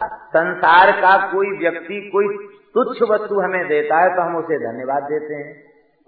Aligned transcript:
संसार 0.00 0.90
का 0.92 1.16
कोई 1.26 1.50
व्यक्ति, 1.58 2.00
कोई 2.12 2.26
तुच्छ 2.74 3.10
वस्तु 3.10 3.40
हमें 3.40 3.66
देता 3.68 3.98
है 3.98 4.08
तो 4.16 4.22
हम 4.22 4.36
उसे 4.36 4.58
धन्यवाद 4.58 5.02
देते 5.02 5.34
हैं। 5.34 5.54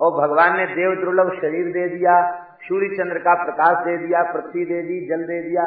और 0.00 0.10
भगवान 0.12 0.56
ने 0.56 0.66
देव 0.66 0.94
दुर्लभ 0.94 1.30
शरीर 1.34 1.70
दे 1.72 1.88
दिया 1.88 2.16
सूर्य 2.62 2.88
चंद्र 2.96 3.18
का 3.18 3.34
प्रकाश 3.44 3.84
दे 3.84 3.96
दिया, 3.96 4.22
पृथ्वी 4.22 4.64
दे 4.64 4.80
दी, 4.82 4.98
जल 5.08 5.22
दे 5.22 5.40
दिया, 5.42 5.64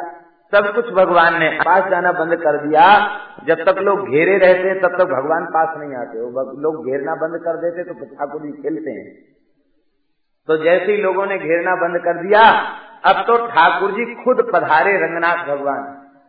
सब 0.52 0.72
कुछ 0.74 0.92
भगवान 0.94 1.38
ने 1.38 1.48
पास 1.60 1.88
जाना 1.90 2.12
बंद 2.12 2.34
कर 2.36 2.56
दिया। 2.58 2.84
जब 3.46 3.64
तक 3.64 3.78
लोग 3.78 4.08
घेरे 4.08 4.36
रहते 4.38 4.68
हैं, 4.68 4.80
तब 4.80 4.96
तक 4.98 5.04
भगवान 5.04 5.44
पास 5.46 5.76
नहीं 5.78 5.94
आते। 5.96 6.20
वो 6.20 6.44
लोग 6.62 6.86
घेरना 6.86 7.14
बंद 7.14 7.40
कर 7.40 7.56
देते 7.56 7.84
तो 7.84 7.94
ठाकुर 7.94 8.42
जी 8.42 8.52
खेलते 8.52 8.90
हैं। 8.90 9.06
तो 10.48 10.56
जैसे 10.56 10.92
ही 10.92 10.96
लोगों 10.96 11.26
ने 11.26 11.38
घेरना 11.38 11.74
बंद 11.76 11.98
कर 11.98 12.22
दिया, 12.22 12.42
अब 13.04 13.24
तो 13.26 13.36
ठाकुर 13.46 13.90
जी 13.90 14.04
खुद 14.14 14.50
पधारे 14.54 14.96
रंगनाथ 14.98 15.46
भगवान। 15.48 15.82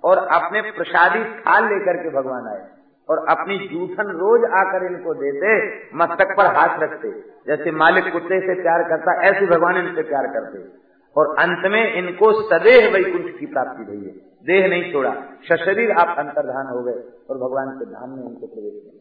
और 0.04 0.18
अपने 0.18 0.62
प्रसादी 0.62 1.24
थाल 1.42 1.64
लेकर 1.64 2.04
के 2.04 2.10
भगवान 2.10 2.48
आए 2.48 2.68
और 3.10 3.18
अपनी 3.30 3.58
जूठन 3.58 4.12
रोज 4.12 4.44
आकर 4.54 4.86
इनको 4.86 5.14
देते, 5.14 5.76
मस्तक 5.96 6.36
पर 6.38 6.46
हाथ 6.46 6.80
रखते। 6.80 7.12
जैसे 7.48 7.72
मालिक 7.72 8.12
कुत्ते 8.14 8.40
से 8.40 8.62
प्यार 8.62 8.84
करता, 8.84 9.22
ऐसे 9.22 9.46
भगवान 9.46 9.78
इनसे 9.78 10.02
प्यार 10.02 10.28
करते। 10.28 10.84
और 11.16 11.36
अंत 11.40 11.66
में 11.66 11.94
इनको 11.94 12.32
सदैव 12.42 12.94
वैकुंठ 12.94 13.40
की 13.40 13.46
प्राप्ति 13.46 13.84
हुई 13.84 14.06
है। 14.06 14.12
देह 14.46 14.68
नहीं 14.68 14.92
छोड़ा, 14.94 15.12
सशरीर 15.44 15.92
आप 15.92 16.16
अंतर्धान 16.20 16.68
हो 16.68 16.84
गए 16.84 17.04
और 17.30 17.38
भगवान 17.38 17.70
के 17.80 17.86
धाम 17.86 18.10
में 18.10 18.24
उनको 18.24 18.48
प्रवेश 18.48 18.74
किया। 18.74 19.00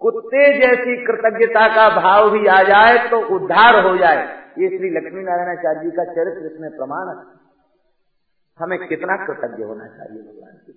कुत्ते 0.00 0.58
जैसी 0.58 1.04
कृतज्ञता 1.04 1.66
का 1.68 2.00
भाव 2.00 2.30
भी 2.30 2.46
आ 2.46 2.62
जाए 2.62 3.08
तो 3.10 3.20
उद्धार 3.34 3.86
हो 3.86 3.96
जाए। 3.96 4.22
ये 4.58 4.68
श्री 4.68 4.90
लक्ष्मी 4.90 5.22
नारायणाचार्य 5.22 5.80
जी 5.80 5.90
का 5.90 6.04
चरित्र 6.04 6.54
इसमें 6.54 6.70
प्रमाण 6.70 7.08
है। 7.08 7.41
हमें 8.62 8.78
कितना 8.86 9.16
कृतज्ञ 9.26 9.64
होना 9.64 9.86
चाहिए 9.86 10.22
भगवान 10.22 10.54
के 10.66 10.72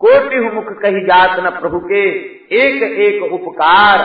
कोटि 0.00 0.40
मुख 0.54 0.80
कही 0.82 1.00
जात 1.04 1.38
न 1.38 1.60
प्रभु 1.60 1.78
के, 1.80 2.02
एक 2.56 2.82
एक 2.82 3.32
उपकार। 3.32 4.02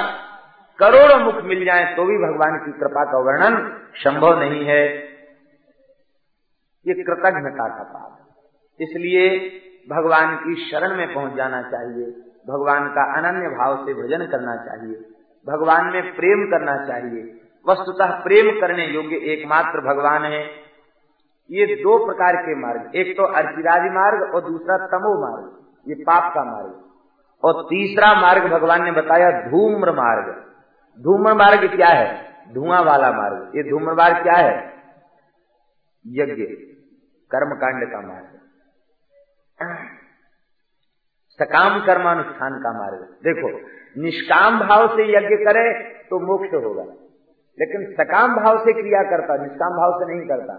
करोड़ों 0.80 1.20
मुख 1.26 1.44
मिल 1.44 1.66
जाए 1.66 1.84
तो 1.96 2.06
भी 2.06 2.18
भगवान 2.18 2.58
की 2.58 2.72
कृपा 2.80 3.04
का 3.04 3.20
वर्णन 3.20 3.58
संभव 3.96 4.40
नहीं 4.40 4.66
है। 4.66 4.84
ये 6.86 6.94
कृतज्ञता 7.04 7.68
का 7.68 7.84
पाप 7.84 8.82
इसलिए 8.82 9.30
भगवान 9.90 10.36
की 10.36 10.56
शरण 10.72 10.96
में 10.98 11.14
पहुँच 11.14 11.34
जाना 11.34 11.62
चाहिए। 11.62 12.06
भगवान 12.48 12.88
का 12.90 13.04
अनन्य 13.18 13.50
भाव 13.50 13.86
से 13.86 13.94
भजन 13.94 14.26
करना 14.26 14.56
चाहिए। 14.66 14.96
भगवान 15.48 15.86
में 15.86 16.16
प्रेम 16.16 16.44
करना 16.52 16.76
चाहिए। 16.88 17.22
वस्तुतः 17.66 18.12
प्रेम 18.24 18.60
करने 18.60 18.86
योग्य 18.86 19.16
एकमात्र 19.16 19.82
भगवान 19.82 20.24
है। 20.24 20.44
ये 21.50 21.76
दो 21.76 21.98
प्रकार 22.06 22.36
के 22.36 22.56
मार्ग, 22.56 22.96
एक 22.96 23.16
तो 23.18 23.24
अर्चिराज 23.34 23.92
मार्ग 23.94 24.34
और 24.36 24.42
दूसरा 24.42 24.78
तमो 24.88 25.14
मार्ग, 25.22 25.50
ये 25.88 25.96
पाप 26.04 26.34
का 26.34 26.44
मार्ग। 26.46 26.82
और 27.44 27.64
तीसरा 27.64 28.14
मार्ग 28.22 28.44
भगवान 28.52 28.84
ने 28.84 28.92
बताया 28.92 29.32
धूम्र 29.42 29.92
मार्ग। 29.94 30.30
धूम्र 31.00 31.34
मार्ग 31.34 31.66
क्या 31.76 31.88
है? 31.90 32.06
धुआँ 32.54 32.82
वाला 32.84 33.12
मार्ग। 33.12 33.52
ये 33.56 33.64
धूम्र 33.70 33.94
मार्ग 33.94 34.22
क्या 34.24 34.36
है? 34.36 34.56
यज्ञ, 36.06 36.44
कर्मकांड 37.32 37.86
का 37.92 38.02
मार्ग। 38.02 38.32
सकाम 41.40 41.80
कर्मानुष्ठान 41.86 42.60
का 42.60 42.72
मार्ग। 42.74 43.02
देखो, 43.24 43.50
निष्काम 43.96 44.60
भाव 44.60 44.88
से 44.88 45.04
यज्ञ 45.10 45.36
करे 45.46 45.72
तो 46.06 46.20
मोक्ष 46.22 46.54
होगा, 46.56 46.84
लेकिन 47.58 47.86
सकाम 47.94 48.36
भाव 48.36 48.58
से 48.58 48.74
क्रिया 48.74 49.02
करता, 49.10 49.38
निष्काम 49.38 49.74
भाव 49.74 50.00
से 50.00 50.06
नहीं 50.08 50.28
करता। 50.28 50.56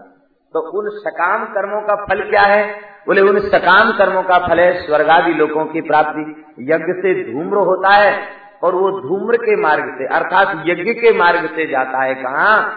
तो 0.55 0.61
उन 0.61 0.89
सकाम 0.89 1.45
कर्मों 1.45 1.81
का 1.81 1.95
फल 1.95 2.29
क्या 2.29 2.41
है? 2.41 2.79
बोले, 3.07 3.21
उन 3.21 3.39
सकाम 3.39 3.91
कर्मों 3.91 4.23
का 4.23 4.47
फल 4.47 4.59
है 4.59 4.85
स्वर्गादि 4.85 5.33
लोगों 5.33 5.65
की 5.65 5.81
प्राप्ति। 5.81 6.45
यज्ञ 6.59 6.93
से 6.93 7.33
धूम्र 7.33 7.57
होता 7.57 7.89
है 7.89 8.27
और 8.63 8.75
वो 8.75 8.91
धूम्र 8.91 9.37
के 9.37 9.55
मार्ग 9.55 9.95
से, 9.97 10.05
अर्थात 10.05 10.63
यज्ञ 10.65 10.93
के 10.93 11.17
मार्ग 11.17 11.45
से 11.45 11.65
जाता 11.67 12.03
है 12.03 12.15
कहा? 12.15 12.69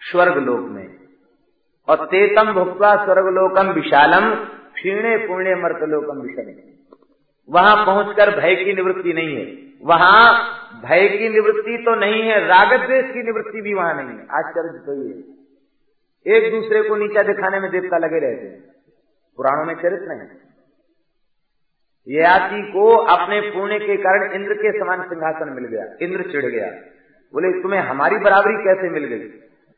स्वर्ग 0.00 0.36
लोक 0.36 0.60
में। 0.60 0.94
और 1.88 1.96
तेतम 1.96 2.52
भुक्वा 2.52 3.04
स्वर्गलोकम 3.04 3.68
विशालम, 3.68 4.34
क्षीणे 4.74 5.16
पुण्य 5.16 5.54
मर्तलोकम 5.54 6.20
विषम। 6.20 6.70
वहाँ 7.54 7.86
पहुंचकर 7.86 8.40
भय 8.40 8.54
की 8.54 8.72
निवृत्ति 8.72 9.12
नहीं 9.12 9.36
है। 9.36 9.70
वहाँ 9.84 10.44
भय 10.88 11.08
की 11.08 11.28
निवृत्ति 11.28 11.82
तो 11.84 11.94
नहीं 11.94 12.22
है 12.22 12.46
रागत 12.46 12.80
देश 12.80 13.04
की 13.04 13.22
निवृत्ति 13.22 13.60
भी 13.60 13.74
वहाँ 13.74 13.94
नहीं 13.94 14.06
है। 14.06 14.22
आश्चर्य 14.22 14.78
तो 14.86 15.08
ये 15.08 15.39
एक 16.26 16.52
दूसरे 16.52 16.82
को 16.82 16.96
नीचा 16.96 17.22
दिखाने 17.22 17.60
में 17.60 17.70
देवता 17.70 17.98
लगे 17.98 18.18
रहते 18.18 18.46
हैं। 18.46 18.60
पुराणों 19.36 19.64
में 19.64 19.74
चरित्र 19.74 20.12
है। 20.12 20.50
ययाति 22.08 22.72
को 22.72 22.96
अपने 22.96 23.40
पुण्य 23.40 23.78
के 23.78 23.96
कारण 23.96 24.32
इंद्र 24.32 24.54
के 24.54 24.78
समान 24.78 25.02
सिंहासन 25.02 25.48
मिल 25.48 25.64
गया, 25.64 25.84
इंद्र 26.02 26.22
चिढ़ 26.32 26.44
गया। 26.44 26.70
बोले, 27.34 27.62
तुम्हें 27.62 27.80
हमारी 27.80 28.16
बराबरी 28.16 28.54
कैसे 28.54 28.90
मिल 28.90 29.04
गई? 29.04 29.28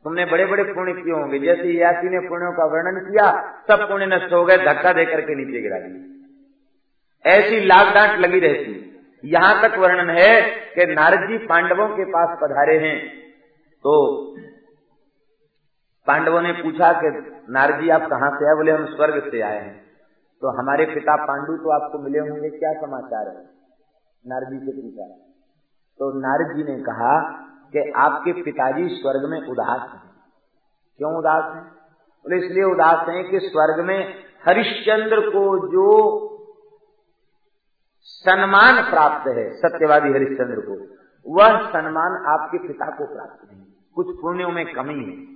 तुमने 0.04 0.24
बड़े 0.24 0.46
बड़े 0.46 0.64
पुण्य 0.64 0.92
किए 0.92 1.12
होंगे। 1.12 1.38
जैसे 1.38 1.68
यासी 1.68 2.08
ने 2.08 2.28
पुण्यों 2.28 2.52
का 2.52 2.64
वर्णन 2.64 3.00
किया, 3.00 3.58
सब 3.70 3.88
पुण्य 3.88 4.06
नष्ट 4.06 4.32
हो 4.32 4.44
गए, 4.44 4.56
धक्का 4.56 4.92
देकर 4.92 5.20
के 5.20 5.34
नीचे 5.34 5.60
गिरा 5.60 5.78
दिए 5.78 6.12
ऐसी 7.26 7.60
लाग 7.60 7.94
डांट 7.94 8.20
लगी 8.20 8.40
रहती। 8.40 9.00
यहाँ 9.24 9.62
तक 9.62 9.78
वर्णन 9.78 10.10
है 10.10 10.42
कि 10.42 10.94
नारद 10.94 11.28
जी 11.28 11.38
पांडवों 11.38 11.88
के 11.88 12.04
पास 12.04 12.38
पधारे 12.42 12.78
हैं। 12.78 13.18
तो 13.78 13.92
पांडवों 16.06 16.42
ने 16.42 16.52
पूछा 16.52 16.92
कि, 16.92 17.36
नारजी, 17.50 17.88
आप 17.88 18.00
कहाँ 18.00 18.30
से 18.30 18.48
आए? 18.48 18.54
बोले, 18.54 18.72
हम 18.72 18.86
स्वर्ग 18.86 19.30
से 19.30 19.40
आए 19.40 19.58
हैं। 19.58 19.84
तो 20.40 20.48
हमारे 20.48 20.84
पिता 20.84 21.26
पांडु 21.26 21.56
तो 21.56 21.70
आपको 21.70 21.98
मिले 21.98 22.18
होंगे, 22.18 22.50
क्या 22.50 22.72
समाचार 22.72 23.28
है? 23.28 23.44
नारजी 24.26 24.58
से 24.58 24.72
पूछा। 24.72 25.06
तो 25.98 26.20
नारद 26.20 26.56
जी 26.56 26.72
ने 26.72 26.80
कहा 26.82 27.20
कि, 27.72 27.92
आपके 27.96 28.32
पिताजी 28.32 28.88
स्वर्ग 28.88 29.30
में 29.30 29.46
उदास 29.46 29.90
हैं। 29.90 30.02
क्यों 30.98 31.14
उदास 31.14 31.56
हैं? 31.56 31.64
बोले, 32.22 32.46
इसलिए 32.46 32.64
उदास 32.64 33.08
हैं 33.08 33.30
कि 33.30 33.38
स्वर्ग 33.38 33.84
में 33.86 34.14
हरिश्चंद्र 34.48 35.20
को 35.20 35.68
जो 35.68 36.18
सम्मान 38.04 38.90
प्राप्त 38.90 39.28
है, 39.28 39.52
सत्यवादी 39.52 40.08
हरिश्चंद्र 40.08 40.60
को, 40.60 40.96
वह 41.34 41.68
सम्मान 41.68 42.24
आपके 42.26 42.58
पिता 42.58 42.86
को 42.86 43.14
प्राप्त 43.14 43.52
नहीं। 43.52 43.62
कुछ 43.94 44.06
पुण्यों 44.22 44.50
में 44.50 44.72
कमी 44.72 45.04
है। 45.04 45.31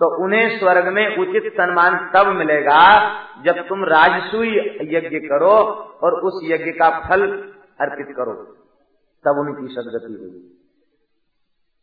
तो 0.00 0.24
उन्हें 0.24 0.58
स्वर्ग 0.58 0.88
में 0.88 1.16
उचित 1.16 1.52
सम्मान 1.52 2.10
तब 2.14 2.26
मिलेगा 2.26 3.10
जब 3.42 3.68
तुम 3.68 3.84
राजसूय 3.84 4.58
यज्ञ 4.82 5.18
करो 5.18 5.56
और 6.02 6.12
उस 6.12 6.40
यज्ञ 6.44 6.70
का 6.70 6.90
फल 6.90 7.52
अर्पित 7.80 8.06
करो। 8.16 8.34
तब 9.24 9.38
उनकी 9.38 9.74
सदगति 9.74 10.12
होगी। 10.12 10.60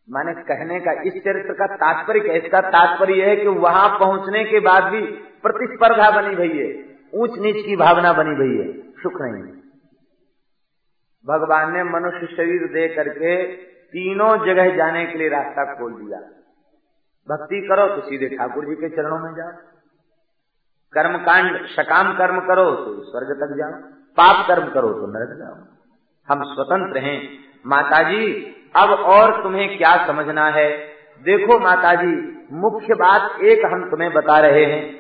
माने 0.09 0.33
कहने 0.33 0.79
का 0.79 0.91
इस 0.91 1.13
चरित्र 1.13 1.53
का 1.53 1.75
तात्पर्य 1.75 2.37
इसका 2.37 2.61
तात्पर्य 2.61 3.13
यह 3.13 3.27
है 3.27 3.35
कि 3.35 3.47
वहाँ 3.47 3.99
पहुँचने 3.99 4.43
के 4.43 4.59
बाद 4.59 4.83
भी 4.83 5.01
प्रतिस्पर्धा 5.43 6.21
बनी 6.21 6.35
भई 6.35 6.57
है। 6.57 6.97
ऊंच 7.13 7.31
नीच 7.39 7.65
की 7.65 7.75
भावना 7.75 8.13
बनी 8.13 8.35
भई 8.35 8.57
है। 8.57 8.73
सुख 8.91 9.21
नहीं 9.21 9.43
भगवान 11.27 11.73
ने 11.73 11.83
मनुष्य 11.83 12.35
शरीर 12.35 12.67
दे 12.67 12.87
करके 12.95 13.55
तीनों 13.87 14.45
जगह 14.45 14.75
जाने 14.75 15.05
के 15.05 15.17
लिए 15.17 15.29
रास्ता 15.29 15.73
खोल 15.73 15.93
दिया। 15.93 16.40
भक्ति 17.29 17.67
करो 17.71 17.95
तो 17.95 18.01
सीधे 18.01 18.35
ठाकुर 18.35 18.65
जी 18.65 18.75
के 18.75 18.89
चरणों 18.89 19.19
में 19.19 19.33
जाओ। 19.33 19.51
कर्म 20.93 21.17
कांड, 21.17 21.65
सकाम 21.65 22.13
कर्म 22.13 22.39
करो 22.39 22.71
तो 22.71 23.03
स्वर्ग 23.03 23.27
तक 23.27 23.55
जाओ। 23.57 23.71
पाप 24.17 24.47
कर्म 24.47 24.67
करो 24.69 24.89
तो 24.89 25.07
नरक 25.07 25.37
जाओ। 25.37 25.55
हम 26.27 26.53
स्वतंत्र 26.53 26.99
हैं। 26.99 27.29
माताजी, 27.67 28.55
अब 28.75 28.89
और 28.89 29.43
तुम्हें 29.43 29.77
क्या 29.77 30.07
समझना 30.07 30.47
है? 30.47 30.77
देखो 31.23 31.59
माताजी, 31.59 32.37
मुख्य 32.51 32.93
बात 32.93 33.41
एक 33.41 33.65
हम 33.65 33.89
तुम्हें 33.89 34.13
बता 34.13 34.39
रहे 34.39 34.65
हैं। 34.65 34.99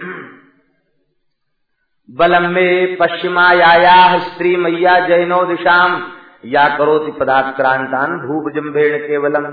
बलम 2.09 2.49
में 2.49 2.97
पश्चिमाया 2.97 4.17
स्त्री 4.19 4.55
मैया 4.55 4.99
जैनो 5.07 5.45
दिशाम। 5.45 6.11
या 6.45 6.77
करोति 6.77 7.11
पदाक्रांतान 7.11 8.17
भूप 8.19 8.53
जम्भेड़ 8.55 9.07
केवलम। 9.07 9.45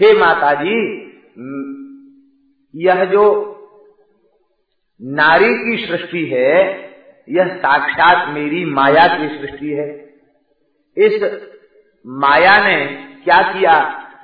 हे 0.00 0.18
माताजी 0.20 1.06
यह 2.76 3.04
जो 3.04 3.24
नारी 5.02 5.54
की 5.54 5.86
सृष्टि 5.86 6.24
है, 6.26 6.90
यह 7.30 7.48
साक्षात 7.48 8.34
मेरी 8.34 8.64
माया 8.64 9.18
की 9.18 9.28
सृष्टि 9.28 9.68
है। 9.68 10.14
इस 10.96 11.22
माया 12.06 12.68
ने 12.68 12.86
क्या 13.24 13.42
किया? 13.42 13.80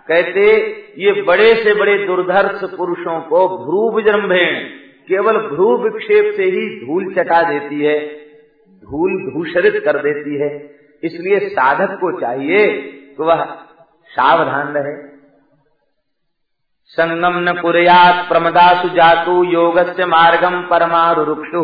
कहते, 0.08 0.56
ये 0.98 1.22
बड़े 1.22 1.54
से 1.54 1.74
बड़े 1.74 2.06
दुर्धर्ष 2.06 2.76
पुरुषों 2.76 3.20
को 3.20 3.48
भ्रू 3.48 3.96
विजृंभेण 3.96 4.64
केवल 5.08 5.36
भ्रू 5.38 5.76
विक्षेप 5.76 6.34
से 6.34 6.42
ही 6.42 6.86
धूल 6.86 7.14
चटा 7.14 7.42
देती 7.42 7.84
है, 7.84 8.06
धूल 8.80 9.32
धूषरित 9.32 9.82
कर 9.84 9.98
देती 9.98 10.36
है। 10.36 10.76
इसलिए 11.02 11.48
साधक 11.48 11.94
को 11.94 12.20
चाहिए 12.20 12.66
कि 13.16 13.22
वह 13.22 13.44
सावधान 14.06 14.74
रहे। 14.74 15.05
संगम 16.88 17.38
न 17.38 17.52
कुरयात 17.62 18.28
प्रमदासु 18.28 18.88
जातु 18.88 19.44
योग 19.44 19.78
से 19.78 20.04
मार्गम 20.04 20.62
परमारुक्षु 20.62 21.62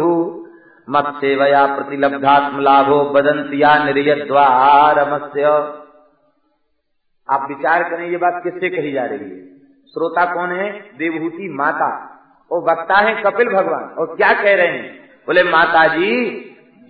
मत 0.90 1.04
सेवया 1.16 1.66
प्रतिलब्धात्म 1.66 2.60
लाभो 2.60 3.04
बदंतिया 3.04 3.84
निर्यद्वार 3.84 4.98
आप 7.30 7.48
विचार 7.48 7.82
करें, 7.82 8.10
ये 8.10 8.16
बात 8.16 8.42
किससे 8.44 8.68
कही 8.68 8.92
जा 8.92 9.04
रही 9.04 9.18
है? 9.18 9.46
श्रोता 9.86 10.34
कौन 10.34 10.50
है? 10.50 10.72
देवभूति 10.72 11.48
माता। 11.48 11.90
और 12.52 12.60
वक्ता 12.70 12.96
है 12.96 13.22
कपिल 13.22 13.48
भगवान। 13.48 13.84
और 13.84 14.16
क्या 14.16 14.32
कह 14.32 14.54
रहे 14.54 14.66
हैं? 14.66 15.10
बोले 15.26 15.42
माता 15.42 15.86
जी 15.86 16.30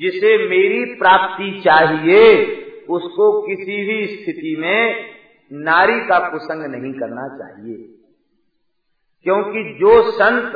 जिसे 0.01 0.49
मेरी 0.49 0.95
प्राप्ति 0.95 1.63
चाहिए, 1.65 2.47
उसको 2.91 3.43
किसी 3.43 3.87
भी 3.87 4.07
स्थिति 4.07 4.57
में 4.59 4.97
नारी 5.53 6.01
का 6.01 6.29
कुसंग 6.29 6.75
नहीं 6.75 6.93
करना 6.93 7.29
चाहिए। 7.29 7.99
क्योंकि 9.23 9.79
जो 9.81 10.11
संत 10.11 10.53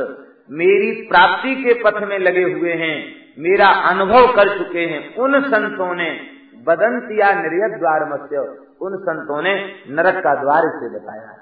मेरी 0.50 1.02
प्राप्ति 1.02 1.54
के 1.54 1.74
पथ 1.74 2.08
में 2.08 2.18
लगे 2.18 2.42
हुए 2.42 2.72
हैं, 2.72 3.14
मेरा 3.38 3.68
अनुभव 3.68 4.26
कर 4.26 4.58
चुके 4.58 4.80
हैं, 4.80 5.16
उन 5.16 5.40
संतों 5.40 5.94
ने 5.94 6.20
बदंत 6.56 7.08
या 7.20 7.32
निर्यत 7.34 7.78
द्वार 7.78 8.12
मत्स्य, 8.12 8.38
उन 8.80 8.96
संतों 8.96 9.42
ने 9.42 9.74
नरक 9.88 10.14
का 10.24 10.34
द्वार 10.34 10.58
इसे 10.58 10.98
बताया। 10.98 11.32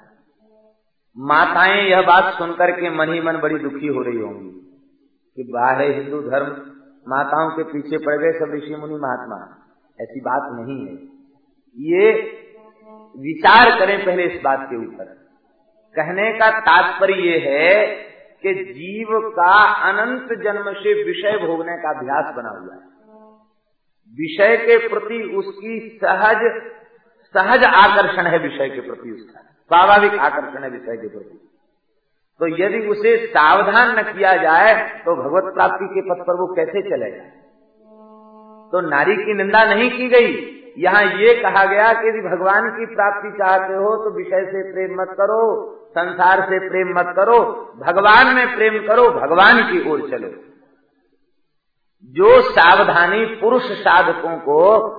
माताएँ, 1.17 1.89
यह 1.89 2.01
बात 2.01 2.33
सुनकर 2.33 2.71
के 2.71 2.89
मन 2.89 3.13
ही 3.13 3.21
मन 3.21 3.37
बड़ी 3.37 3.59
दुखी 3.59 3.87
हो 3.87 4.01
रही 4.01 4.19
होंगी 4.19 4.49
कि 5.35 5.51
बाहर 5.53 5.81
हिंदू 5.81 6.21
धर्म, 6.21 6.47
माताओं 7.07 7.49
के 7.49 7.63
पीछे 7.63 7.97
पड़ 7.97 8.17
गए 8.17 8.39
सब 8.39 8.51
ऋषि 8.53 8.75
मुनि 8.75 8.95
महात्मा। 8.95 9.61
ऐसी 10.01 10.19
बात 10.19 10.41
नहीं 10.51 10.87
है। 10.87 10.93
ये 11.77 12.11
विचार 13.17 13.79
करें 13.79 14.05
पहले 14.05 14.23
इस 14.23 14.41
बात 14.43 14.67
के 14.69 14.77
ऊपर। 14.77 15.24
कहने 15.95 16.31
का 16.33 16.49
तात्पर्य 16.61 17.15
ये 17.21 17.37
है 17.45 17.85
कि 18.43 18.53
जीव 18.71 19.19
का 19.29 19.53
अनंत 19.89 20.33
जन्म 20.43 20.71
से 20.73 20.93
विषय 21.03 21.37
भोगने 21.45 21.77
का 21.77 21.89
अभ्यास 21.89 22.33
बना 22.35 22.49
हुआ 22.49 22.73
है। 22.73 22.83
विषय 24.13 24.57
के 24.57 24.77
प्रति 24.87 25.21
उसकी 25.37 25.79
सहज 26.03 26.43
सहज 27.35 27.63
आकर्षण 27.63 28.27
है 28.27 28.37
विषय 28.39 28.69
के 28.69 28.81
प्रति 28.81 29.11
उसका। 29.11 29.39
स्वाभाविक 29.71 30.19
आकर्षण 30.19 30.63
है 30.63 30.69
विषय 30.69 30.97
के 30.97 31.07
प्रति। 31.07 31.37
तो 32.39 32.47
यदि 32.57 32.79
उसे 32.87 33.15
सावधान 33.27 33.97
न 33.99 34.03
किया 34.03 34.35
जाए 34.37 34.73
तो 34.99 35.15
भगवत 35.15 35.53
प्राप्ति 35.53 35.85
के 35.85 36.01
पथ 36.01 36.21
पर 36.21 36.39
वो 36.39 36.47
कैसे 36.55 36.81
चलेगा? 36.81 37.23
तो 38.71 38.81
नारी 38.89 39.15
की 39.15 39.33
निंदा 39.33 39.63
नहीं 39.65 39.89
की 39.91 40.07
गई। 40.07 40.31
यहाँ 40.77 41.03
ये 41.19 41.33
कहा 41.41 41.63
गया 41.65 41.91
कि 41.93 42.07
यदि 42.07 42.21
भगवान 42.21 42.69
की 42.69 42.85
प्राप्ति 42.95 43.29
चाहते 43.37 43.73
हो 43.73 43.95
तो 44.03 44.15
विषय 44.15 44.45
से 44.45 44.63
प्रेम 44.71 44.95
मत 45.01 45.15
करो। 45.17 45.41
संसार 45.97 46.41
से 46.41 46.69
प्रेम 46.69 46.89
मत 46.99 47.15
करो, 47.15 47.39
भगवान 47.85 48.35
में 48.35 48.55
प्रेम 48.55 48.87
करो, 48.87 49.09
भगवान 49.09 49.71
की 49.71 49.89
ओर 49.89 50.09
चलो। 50.09 50.29
जो 52.05 52.41
सावधानी 52.41 53.25
पुरुष 53.25 53.63
साधकों 53.63 54.37
को 54.37 54.91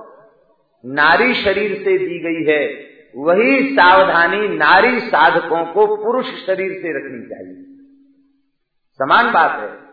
नारी 0.85 1.33
शरीर 1.33 1.75
से 1.75 1.97
दी 1.97 2.19
गई 2.19 2.51
है, 2.51 2.87
वही 3.15 3.69
सावधानी 3.69 4.47
नारी 4.47 4.99
साधकों 4.99 5.65
को 5.65 6.03
पुरुष 6.03 6.25
शरीर 6.25 6.71
से 6.71 6.97
रखनी 6.97 7.25
चाहिए। 7.25 7.63
समान 8.93 9.33
बात 9.33 9.51
है। 9.51 9.87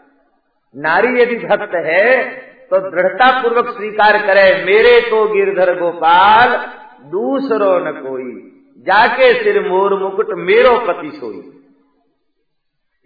नारी 0.76 1.22
यदि 1.22 1.36
भक्त 1.36 1.74
है 1.74 2.24
तो 2.64 2.90
दृढ़ता 2.90 3.42
पूर्वक 3.42 3.68
स्वीकार 3.68 4.12
करे, 4.12 4.64
मेरे 4.64 5.10
तो 5.10 5.28
गिरधर 5.28 5.80
गोपाल, 5.80 6.66
दूसरो 7.10 7.78
न 7.78 7.92
कोई। 7.92 8.50
जाके 8.86 9.32
सिर 9.34 9.60
मोर 9.69 9.94
मुकुट 10.00 10.32
मेरो 10.40 10.78
पति 10.86 11.10
सोई। 11.16 11.42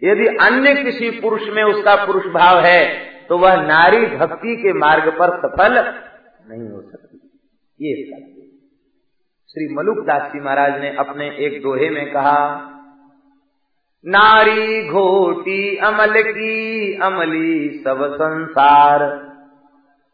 यदि 0.01 0.27
अन्य 0.41 0.73
किसी 0.75 1.09
पुरुष 1.21 1.47
में 1.49 1.63
उसका 1.63 1.95
पुरुष 2.05 2.25
भाव 2.33 2.59
है 2.59 2.83
तो 3.27 3.37
वह 3.37 3.55
नारी 3.63 4.05
भक्ति 4.07 4.55
के 4.55 4.73
मार्ग 4.79 5.09
पर 5.13 5.37
सफल 5.39 5.73
नहीं 5.73 6.69
हो 6.69 6.81
सकती। 6.81 7.17
ये 7.79 7.91
श्री 9.49 9.67
मलुक 9.75 9.99
दास 10.05 10.31
जी 10.31 10.39
महाराज 10.39 10.81
ने 10.81 10.89
अपने 10.99 11.27
एक 11.45 11.61
दोहे 11.61 11.89
में 11.89 12.11
कहा, 12.11 12.41
नारी 14.05 14.89
घोटी 14.89 15.75
अमल 15.83 16.21
की 16.23 16.93
अमली 17.01 17.83
सब 17.83 18.03
संसार। 18.13 19.03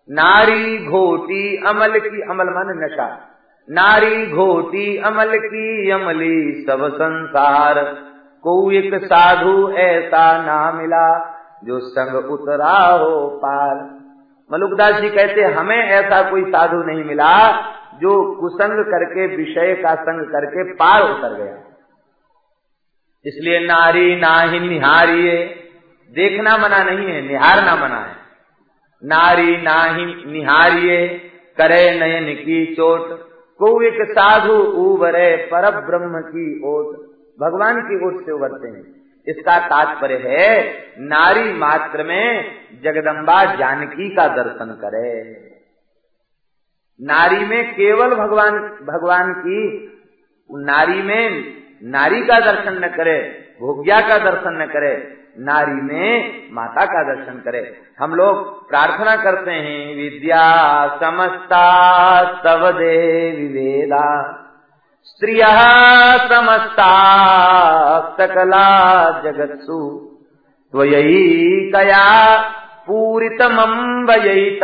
नारी 0.09 0.77
घोटी 0.87 1.43
अमल 1.65 1.99
की 1.99 2.21
अमल 2.23 2.53
मान 2.55 2.71
नशा। 2.83 3.07
नारी 3.69 4.25
घोटी 4.25 4.97
अमल 4.97 5.37
की 5.37 5.91
अमली 5.91 6.65
सब 6.69 6.95
संसार। 6.95 8.05
को 8.43 8.71
एक 8.71 9.05
साधु 9.05 9.71
ऐसा 9.71 10.45
ना 10.45 10.71
मिला, 10.71 11.35
जो 11.63 11.79
संग 11.79 12.31
उतरा 12.31 12.87
हो 12.87 13.27
पार। 13.27 13.99
मलुकदास 14.53 14.95
जी 14.95 15.09
कहते, 15.09 15.41
हमें 15.41 15.77
ऐसा 15.77 16.31
कोई 16.31 16.43
साधु 16.43 16.77
नहीं 16.77 17.03
मिला, 17.03 17.61
जो 17.99 18.35
कुसंग 18.41 18.85
करके, 18.85 19.35
विषय 19.35 19.75
का 19.83 19.95
संग 19.95 20.25
करके 20.25 20.73
पार 20.73 21.01
उतर 21.01 21.43
गया। 21.43 21.57
इसलिए 23.25 23.59
नारी 23.59 24.15
ना 24.15 24.41
ही 24.41 24.59
निहारिये 24.59 25.69
देखना 26.11 26.57
मना 26.57 26.83
नहीं 26.83 27.07
है, 27.07 27.27
निहारना 27.27 27.75
मना 27.75 27.99
है। 27.99 28.15
नारी 29.03 29.57
ना 29.57 29.83
ही 29.83 30.05
निहारिये 30.05 31.07
करे 31.57 31.99
नयन 31.99 32.35
की 32.35 32.75
चोट। 32.75 33.34
को 33.59 33.81
एक 33.81 34.01
साधु 34.09 34.53
उबरे 34.81 35.35
पर 35.51 35.69
ब्रह्म 35.85 36.21
की 36.21 36.45
ओट 36.65 36.95
भगवान 37.39 37.81
की 37.81 38.05
ओट 38.05 38.25
से 38.25 38.31
उबरते 38.31 38.67
हैं। 38.67 38.83
इसका 39.27 39.57
तात्पर्य 39.67 40.17
है, 40.23 40.73
नारी 40.99 41.53
मात्र 41.53 42.03
में 42.03 42.51
जगदम्बा 42.83 43.43
जानकी 43.55 44.09
का 44.09 44.27
दर्शन 44.35 44.71
करे। 44.81 45.13
नारी 46.99 47.45
में 47.45 47.73
केवल 47.73 48.15
भगवान 48.15 48.59
भगवान 48.83 49.33
की, 49.33 49.61
नारी 50.49 51.01
में 51.01 51.55
नारी 51.83 52.21
का 52.21 52.39
दर्शन 52.39 52.83
न 52.83 52.87
करे, 52.87 53.19
भोग्या 53.61 53.99
का 53.99 54.17
दर्शन 54.19 54.61
न 54.61 54.65
करे 54.65 54.95
नारी 55.39 55.81
में 55.81 56.47
माता 56.51 56.85
का 56.85 57.15
दर्शन 57.15 57.33
करे। 57.33 57.81
हम 57.99 58.11
लोग 58.11 58.69
प्रार्थना 58.69 59.15
करते 59.15 59.51
हैं, 59.51 59.95
विद्या 59.95 60.87
समस्ता 60.87 62.23
तव 62.43 62.67
विवेदा 62.77 64.05
स्त्रिय 65.03 65.43
समस्ता 66.29 66.91
सकला 68.21 69.09
जगत्सु। 69.21 70.11
त्वयी 70.71 71.71
कया 71.71 72.37
पूरितमम्बयित 72.87 74.59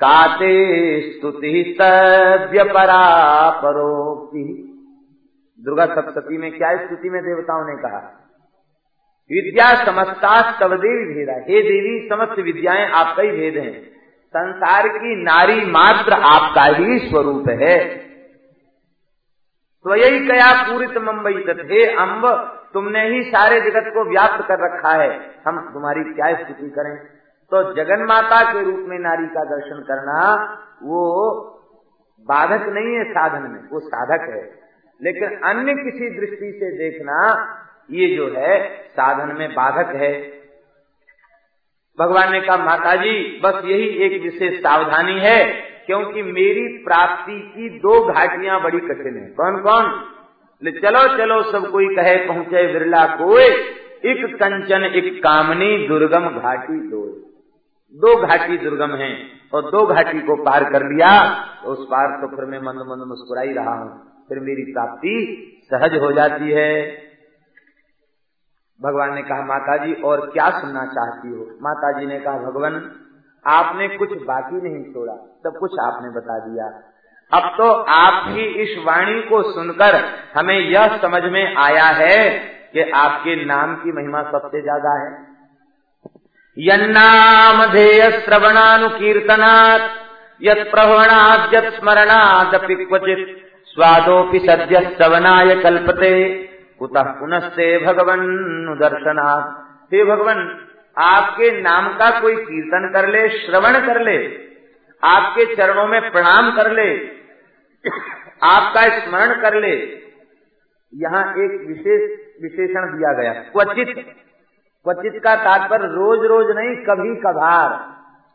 काते 0.00 0.54
स्तुति 1.00 1.76
परा 1.80 3.50
परोक्ति 3.50 4.70
दुर्गा 5.60 5.86
सप्तती 5.86 6.38
में 6.38 6.58
क्या 6.58 6.76
स्तुति 6.76 7.10
में 7.10 7.22
देवताओं 7.22 7.66
ने 7.66 7.82
कहा? 7.82 8.23
विद्या 9.32 9.84
समस्ता 9.84 10.50
देवी 10.52 11.14
भेदा। 11.14 11.32
हे 11.32 11.62
देवी, 11.62 12.08
समस्त 12.08 12.38
विद्याएँ 12.38 12.90
आपका 12.90 13.22
ही 13.22 13.30
भेद 13.30 13.56
हैं। 13.56 13.94
संसार 14.26 14.88
की 14.88 15.22
नारी 15.22 15.66
मात्र 15.66 16.12
आपका 16.12 16.64
ही 16.64 16.98
स्वरूप 16.98 17.48
है। 17.48 17.98
तो 19.84 19.94
यही 19.94 20.26
कया 20.26 20.62
पूरित 20.62 20.98
मुंबई 20.98 21.32
हे 21.32 21.94
अम्ब 21.94 22.28
तुमने 22.74 23.08
ही 23.08 23.22
सारे 23.22 23.60
जगत 23.60 23.84
को 23.86 24.10
व्याप्त 24.10 24.48
कर 24.48 24.54
रखा 24.54 24.92
है। 25.02 25.34
हम 25.46 25.70
तुम्हारी 25.74 26.04
क्या 26.04 26.34
स्थिति 26.34 26.70
करें? 26.70 26.96
तो 27.50 27.74
जगन 27.74 28.02
माता 28.02 28.52
के 28.52 28.64
रूप 28.64 28.80
में 28.88 28.98
नारी 28.98 29.26
का 29.26 29.44
दर्शन 29.44 29.82
करना, 29.82 30.44
वो 30.82 31.30
बाधक 32.20 32.66
नहीं 32.68 32.96
है 32.96 33.04
साधन 33.04 33.50
में, 33.50 33.68
वो 33.72 33.80
साधक 33.80 34.20
है। 34.22 34.60
लेकिन 35.02 35.28
अन्य 35.28 35.74
किसी 35.74 36.20
दृष्टि 36.20 36.52
से 36.60 36.78
देखना 36.78 37.50
ये 37.88 38.14
जो 38.16 38.26
है, 38.36 38.58
साधन 38.90 39.34
में 39.38 39.48
बाधक 39.50 39.94
है। 39.96 40.12
भगवान 41.98 42.32
ने 42.32 42.40
कहा 42.40 42.56
माता 42.58 42.94
जी 42.96 43.12
बस 43.40 43.60
यही 43.64 43.88
एक 44.04 44.22
विशेष 44.22 44.58
सावधानी 44.60 45.18
है, 45.20 45.38
क्योंकि 45.86 46.22
मेरी 46.24 46.66
प्राप्ति 46.84 47.38
की 47.48 47.68
दो 47.78 48.00
घाटियाँ 48.04 48.60
बड़ी 48.62 48.78
कठिन 48.80 49.16
है। 49.16 49.26
कौन 49.32 49.60
कौन 49.62 49.92
ले, 50.62 50.70
चलो 50.72 51.06
चलो, 51.18 51.42
सब 51.52 51.70
कोई 51.70 51.94
कहे, 51.96 52.16
पहुँचे 52.26 52.66
बिरला 52.72 53.04
कोई 53.16 53.44
एक 54.04 54.24
कंचन 54.34 54.84
एक 54.86 55.22
कामनी, 55.22 55.86
दुर्गम 55.88 56.28
घाटी 56.30 56.80
दो 56.88 57.02
दो 57.94 58.16
घाटी 58.18 58.56
दुर्गम 58.58 58.94
है, 58.96 59.12
और 59.54 59.70
दो 59.70 59.86
घाटी 59.86 60.20
को 60.20 60.36
पार 60.44 60.64
कर 60.64 60.82
लिया 60.84 61.10
तो 61.62 61.70
उस 61.70 61.86
पार 61.90 62.16
तो 62.20 62.36
फिर 62.36 62.44
मैं 62.44 62.58
मंद 62.60 62.80
मंद 62.88 63.06
मुस्कुरा 63.08 63.42
ही 63.42 63.52
रहा 63.52 63.74
हूँ। 63.74 63.90
फिर 64.28 64.38
मेरी 64.40 64.62
प्राप्ति 64.72 65.14
सहज 65.70 65.94
हो 66.00 66.10
जाती 66.12 66.50
है। 66.50 66.72
भगवान 68.80 69.14
ने 69.14 69.22
कहा 69.22 69.42
माता 69.42 69.76
जी 69.76 69.92
और 70.02 70.30
क्या 70.30 70.48
सुनना 70.50 70.84
चाहती 70.86 71.28
हो? 71.28 71.44
माता 71.62 72.00
जी 72.00 72.06
ने 72.06 72.18
कहा, 72.18 72.38
भगवान, 72.38 72.90
आपने 73.46 73.88
कुछ 73.88 74.08
बाकी 74.08 74.60
नहीं 74.68 74.92
छोड़ा, 74.92 75.14
सब 75.14 75.58
कुछ 75.58 75.70
आपने 75.82 76.10
बता 76.10 76.38
दिया। 76.38 76.66
अब 77.32 77.54
तो 77.58 77.68
आपकी 77.90 78.44
इस 78.62 78.84
वाणी 78.84 79.20
को 79.22 79.42
सुनकर 79.52 79.94
हमें 80.36 80.58
यह 80.58 80.96
समझ 80.96 81.22
में 81.22 81.56
आया 81.56 81.84
है 81.84 82.30
कि 82.72 82.90
आपके 82.90 83.44
नाम 83.44 83.74
की 83.74 83.92
महिमा 83.92 84.22
सबसे 84.22 84.62
ज़्यादा 84.62 84.92
है। 85.00 85.12
यन्नामधेय 86.58 88.10
श्रवणानुकीर्तनात् 88.20 89.90
यत्प्रवणाद् 90.42 91.54
यत्स्मरणादपि 91.54 92.74
क्वचित्, 92.74 93.28
स्वादोऽपि 93.66 94.38
सद्य 94.38 94.80
श्रवणाय 94.96 95.54
कल्पते। 95.62 96.14
कुतः 96.84 97.12
पुनस्ते 97.18 97.66
भगवन् 97.78 98.24
दर्शनात् 98.78 99.92
हे 99.94 100.04
भगवान, 100.04 100.40
आपके 100.96 101.50
नाम 101.60 101.86
का 101.88 102.08
कोई 102.20 102.34
कीर्तन 102.36 102.88
कर 102.92 103.08
ले, 103.08 103.28
श्रवण 103.28 103.78
कर 103.86 104.00
ले, 104.00 104.16
आपके 105.02 105.44
चरणों 105.54 105.86
में 105.86 106.10
प्रणाम 106.10 106.50
कर 106.56 106.70
ले, 106.72 106.88
आपका 108.42 108.82
स्मरण 108.98 109.40
कर 109.42 109.54
ले। 109.60 109.72
यहाँ 110.92 111.22
एक 111.34 111.54
विशेष 111.68 112.02
विशेषण 112.42 112.90
दिया 112.92 113.12
गया, 113.12 113.32
क्वचित। 113.52 113.94
क्वचित 114.86 115.20
का 115.24 115.34
तात्पर्य 115.36 115.86
रोज 115.86 116.26
रोज 116.26 116.56
नहीं 116.56 116.74
कभी 116.84 117.14
कभार 117.20 117.72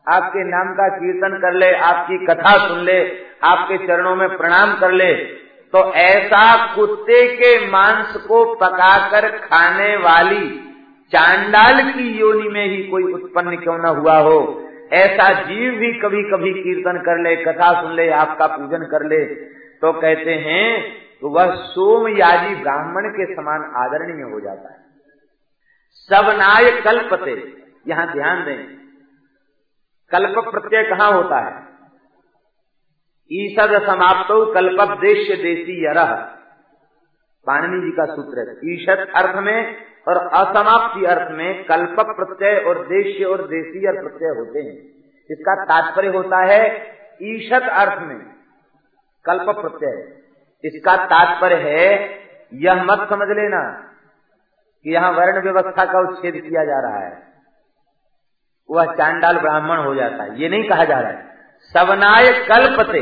आपके 0.07 0.43
नाम 0.43 0.73
का 0.73 0.87
कीर्तन 0.95 1.37
कर 1.37 1.53
ले, 1.53 1.71
आपकी 1.73 2.25
कथा 2.25 2.57
सुन 2.67 2.79
ले, 2.79 3.01
आपके 3.43 3.77
चरणों 3.87 4.15
में 4.15 4.37
प्रणाम 4.37 4.73
कर 4.79 4.91
ले 4.93 5.13
तो 5.73 5.93
ऐसा 5.93 6.75
कुत्ते 6.75 7.35
के 7.35 7.67
मांस 7.67 8.15
को 8.27 8.43
पकाकर 8.55 9.27
खाने 9.37 9.95
वाली 9.97 10.49
चांडाल 11.11 11.91
की 11.91 12.07
योनि 12.19 12.49
में 12.49 12.65
ही 12.67 12.83
कोई 12.83 13.03
उत्पन्न 13.03 13.55
क्यों 13.57 13.77
न 13.77 13.85
हुआ 13.97 14.17
हो? 14.17 14.39
ऐसा 14.93 15.33
जीव 15.41 15.73
भी 15.73 15.91
कभी 15.93 16.23
कभी 16.23 16.53
कीर्तन 16.53 16.97
कर 16.97 17.21
ले, 17.21 17.35
कथा 17.35 17.81
सुन 17.81 17.95
ले, 17.95 18.09
आपका 18.09 18.47
पूजन 18.47 18.83
कर 18.83 19.05
ले। 19.05 19.25
तो 19.81 19.91
कहते 19.93 20.33
हैं 20.35 20.95
तो 21.21 21.29
वह 21.29 21.55
सोमयाजी 21.55 22.55
ब्राह्मण 22.55 23.09
के 23.09 23.35
समान 23.35 23.61
आदरणीय 23.75 24.23
हो 24.23 24.39
जाता 24.39 24.69
है। 24.69 24.79
सबनाय 26.09 26.71
कल्पते। 26.81 27.33
यहाँ 27.87 28.11
ध्यान 28.11 28.45
दें, 28.45 28.59
कल्प 30.11 30.39
प्रत्यय 30.51 30.83
कहाँ 30.83 31.11
होता 31.11 31.39
है? 31.39 31.68
ईषद 33.31 33.73
समाप्त 33.87 34.29
कल्पदेश 34.53 35.27
देशी 35.41 35.85
यरह 35.85 36.13
पाणनी 37.45 37.81
जी 37.81 37.91
का 37.91 38.05
सूत्र 38.05 38.39
है। 38.39 38.73
ईषद 38.73 39.11
अर्थ 39.15 39.35
में 39.35 39.75
और 40.07 40.17
असमाप्ति 40.17 41.05
अर्थ 41.05 41.31
में 41.31 41.63
कल्पक 41.63 42.15
प्रत्यय 42.15 42.57
और 42.57 42.83
देश 42.85 43.25
और 43.25 43.41
देशी 43.47 43.79
प्रत्यय 43.79 44.29
होते 44.29 44.59
हैं। 44.59 44.77
इसका 45.31 45.65
तात्पर्य 45.65 46.07
होता 46.07 46.37
है 46.37 46.61
ईषद 47.23 47.61
अर्थ 47.61 48.01
में 48.01 48.17
कल्प 49.25 49.49
प्रत्यय। 49.49 50.19
इसका 50.65 50.95
तात्पर्य 51.05 51.55
है, 51.55 52.19
यह 52.53 52.83
मत 52.83 53.09
समझ 53.09 53.27
लेना 53.27 53.91
कि 54.85 54.93
यहाँ 54.93 55.11
वर्ण 55.11 55.41
व्यवस्था 55.41 55.85
का 55.85 55.99
उच्छेद 55.99 56.33
किया 56.33 56.63
जा 56.65 56.79
रहा 56.79 56.99
है। 56.99 57.23
वह 58.71 58.85
चांडाल 58.85 59.39
ब्राह्मण 59.39 59.77
हो 59.77 59.95
जाता 59.95 60.23
है। 60.23 60.41
ये 60.41 60.49
नहीं 60.49 60.69
कहा 60.69 60.83
जा 60.83 60.99
रहा 60.99 61.11
है। 61.11 61.28
सवनाय 61.65 62.27
कल्पते। 62.45 63.01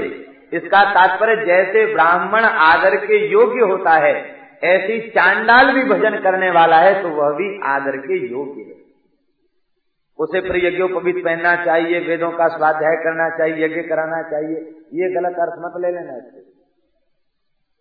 इसका 0.53 0.83
तात्पर्य 0.91 1.45
जैसे 1.45 1.93
ब्राह्मण 1.93 2.43
आदर 2.43 2.95
के 2.95 3.27
योग्य 3.27 3.61
होता 3.61 3.91
है, 3.91 4.15
ऐसी 4.63 4.99
चांडाल 5.09 5.71
भी 5.71 5.83
भजन 5.83 6.19
करने 6.19 6.51
वाला 6.51 6.77
है 6.77 7.01
तो 7.01 7.09
वह 7.09 7.29
भी 7.29 7.59
आदर 7.65 7.97
के 7.97 8.17
योग्य 8.27 8.61
है। 8.61 8.75
उसे 10.19 10.41
फिर 10.41 10.65
यज्ञोपवीत 10.65 11.23
पहनना 11.25 11.55
चाहिए, 11.65 11.99
वेदों 11.99 12.31
का 12.31 12.47
स्वाध्याय 12.47 12.95
करना 12.95 13.29
चाहिए, 13.29 13.65
यज्ञ 13.65 13.81
कराना 13.81 14.21
चाहिए, 14.21 14.57
ये 14.93 15.09
गलत 15.13 15.35
अर्थ 15.39 15.59
मत 15.59 15.73
ले 15.77 15.91
लेना 15.91 16.17
इससे। 16.17 16.39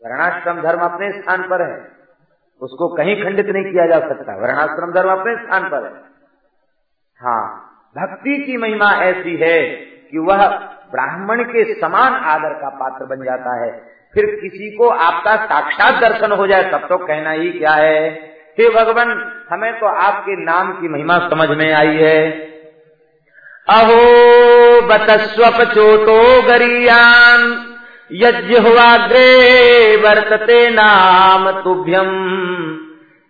वर्णाश्रम 0.02 0.61
धर्म 0.62 0.80
अपने 0.80 1.11
स्थान 1.12 1.42
पर 1.42 1.62
है। 1.62 1.76
उसको 2.61 2.88
कहीं 2.88 3.23
खंडित 3.25 3.47
नहीं 3.47 3.64
किया 3.64 3.87
जा 3.87 3.99
सकता। 4.09 4.37
वर्णाश्रम 4.37 4.92
धर्म 4.92 5.11
अपने 5.11 5.35
स्थान 5.37 5.68
पर 5.68 5.85
है। 5.85 5.92
हाँ 7.21 7.42
भक्ति 7.97 8.42
की 8.47 8.56
महिमा 8.56 8.90
ऐसी 9.02 9.37
है 9.37 9.85
कि 10.10 10.18
वह 10.18 10.46
ब्राह्मण 10.92 11.42
के 11.42 11.80
समान 11.80 12.14
आदर 12.14 12.48
का 12.48 12.68
पात्र 12.68 13.04
बन 13.04 13.25
जाता 13.25 13.64
है। 13.64 13.96
फिर 14.14 14.25
किसी 14.25 14.76
को 14.76 14.88
आपका 14.88 15.36
साक्षात 15.36 15.94
दर्शन 15.94 16.32
हो 16.32 16.46
जाए, 16.46 16.62
तब 16.62 16.78
तो 16.78 16.98
कहना 16.98 17.30
ही 17.30 17.50
क्या 17.50 17.70
है? 17.70 18.10
हे 18.60 18.70
भगवान, 18.70 19.32
हमें 19.50 19.80
तो 19.80 19.86
आपके 19.86 20.44
नाम 20.44 20.72
की 20.72 20.88
महिमा 20.88 21.18
समझ 21.18 21.48
में 21.48 21.72
आई 21.72 21.96
है। 21.96 22.30
अहो 23.68 24.02
बतस्वप 24.80 25.68
चोतो 25.75 26.42
गरीयान 26.42 27.66
यज्ञवाग्रे 28.12 29.26
वर्तते 29.96 30.70
नाम 30.70 31.50
तुभ्यम। 31.50 32.26